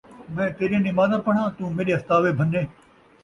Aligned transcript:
میں 0.35 0.49
تیݙیاں 0.57 0.83
نمازاں 0.85 1.19
پڑھاں، 1.25 1.47
توں 1.55 1.69
میݙے 1.75 1.93
استاوے 1.95 2.31
بھنّیں 2.39 2.67